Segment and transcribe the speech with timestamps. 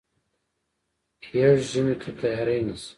[1.39, 2.89] يږ ژمي ته تیاری نیسي.